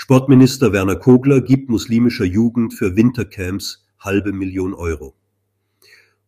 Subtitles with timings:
[0.00, 5.16] Sportminister Werner Kogler gibt muslimischer Jugend für Wintercamps halbe Million Euro.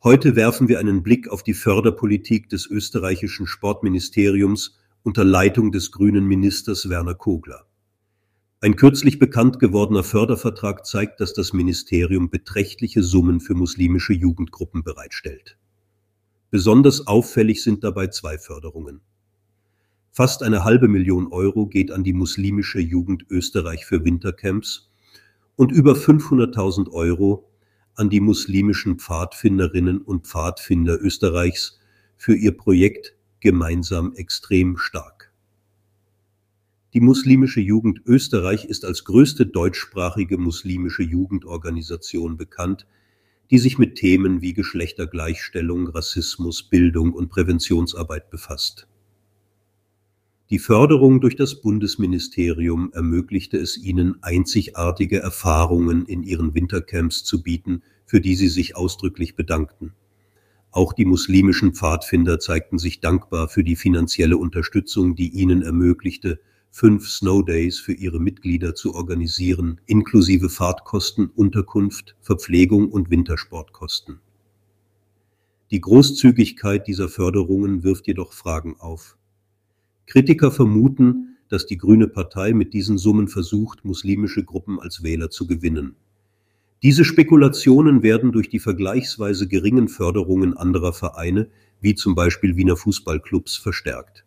[0.02, 6.26] Heute werfen wir einen Blick auf die Förderpolitik des österreichischen Sportministeriums unter Leitung des grünen
[6.26, 7.64] Ministers Werner Kogler.
[8.60, 15.58] Ein kürzlich bekannt gewordener Fördervertrag zeigt, dass das Ministerium beträchtliche Summen für muslimische Jugendgruppen bereitstellt.
[16.50, 19.00] Besonders auffällig sind dabei zwei Förderungen.
[20.12, 24.90] Fast eine halbe Million Euro geht an die muslimische Jugend Österreich für Wintercamps
[25.54, 27.48] und über 500.000 Euro
[27.94, 31.78] an die muslimischen Pfadfinderinnen und Pfadfinder Österreichs
[32.16, 35.32] für ihr Projekt Gemeinsam extrem stark.
[36.92, 42.84] Die muslimische Jugend Österreich ist als größte deutschsprachige muslimische Jugendorganisation bekannt,
[43.52, 48.88] die sich mit Themen wie Geschlechtergleichstellung, Rassismus, Bildung und Präventionsarbeit befasst.
[50.50, 57.84] Die Förderung durch das Bundesministerium ermöglichte es ihnen, einzigartige Erfahrungen in ihren Wintercamps zu bieten,
[58.04, 59.92] für die sie sich ausdrücklich bedankten.
[60.72, 66.40] Auch die muslimischen Pfadfinder zeigten sich dankbar für die finanzielle Unterstützung, die ihnen ermöglichte,
[66.72, 74.18] fünf Snow Days für ihre Mitglieder zu organisieren, inklusive Fahrtkosten, Unterkunft, Verpflegung und Wintersportkosten.
[75.70, 79.16] Die Großzügigkeit dieser Förderungen wirft jedoch Fragen auf.
[80.10, 85.46] Kritiker vermuten, dass die Grüne Partei mit diesen Summen versucht, muslimische Gruppen als Wähler zu
[85.46, 85.94] gewinnen.
[86.82, 91.48] Diese Spekulationen werden durch die vergleichsweise geringen Förderungen anderer Vereine,
[91.80, 94.24] wie zum Beispiel Wiener Fußballclubs, verstärkt.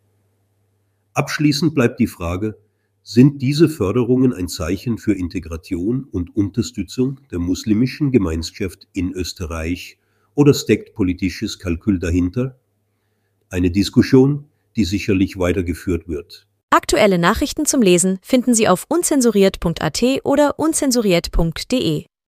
[1.12, 2.56] Abschließend bleibt die Frage,
[3.02, 9.98] sind diese Förderungen ein Zeichen für Integration und Unterstützung der muslimischen Gemeinschaft in Österreich
[10.34, 12.58] oder steckt politisches Kalkül dahinter?
[13.50, 14.46] Eine Diskussion,
[14.76, 16.46] die sicherlich weitergeführt wird.
[16.70, 22.06] Aktuelle Nachrichten zum Lesen finden Sie auf unzensuriert.at oder unzensuriert.de.